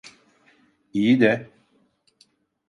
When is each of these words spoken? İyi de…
İyi 0.93 1.19
de… 1.19 1.49